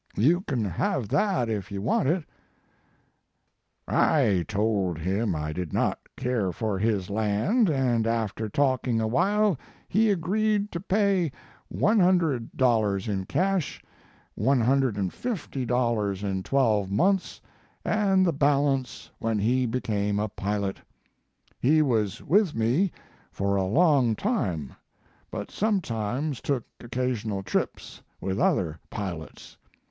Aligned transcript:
You 0.17 0.41
can 0.41 0.65
have 0.65 1.09
that 1.09 1.47
if 1.47 1.71
you 1.71 1.79
want 1.79 2.07
it. 2.09 2.23
"I 3.87 4.43
toll 4.47 4.95
him 4.95 5.35
I 5.35 5.53
did 5.53 5.73
not 5.73 5.99
care 6.17 6.51
for 6.51 6.79
his 6.79 7.11
land, 7.11 7.69
and 7.69 8.07
after 8.07 8.49
talking 8.49 8.99
awhile 8.99 9.59
he 9.87 10.09
agreed 10.09 10.71
to 10.71 10.79
pay 10.79 11.31
$100 11.71 13.07
in 13.07 13.25
cash, 13.25 13.83
$150 14.35 16.23
in 16.23 16.41
twelve 16.43 16.89
months 16.91 17.39
and 17.85 18.25
the 18.25 18.33
balance 18.33 19.11
when 19.19 19.37
he 19.37 19.67
became 19.67 20.17
a 20.17 20.29
pilot. 20.29 20.79
He 21.59 21.83
was 21.83 22.23
with 22.23 22.55
me 22.55 22.91
for 23.31 23.55
a 23.55 23.65
long 23.65 24.15
time, 24.15 24.73
but 25.29 25.51
sometimes 25.51 26.41
took 26.41 26.65
occasional 26.79 27.43
trips 27.43 28.01
with 28.19 28.39
other 28.39 28.79
pilots. 28.89 29.57